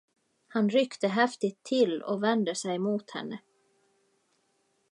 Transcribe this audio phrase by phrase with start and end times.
[0.47, 3.39] Han ryckte häftigt till och vände sig mot henne.